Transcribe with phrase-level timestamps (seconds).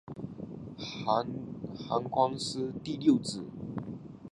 [1.85, 3.43] 韩匡嗣第六子。